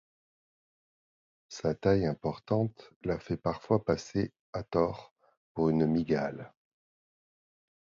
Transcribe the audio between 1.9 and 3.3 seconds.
importante la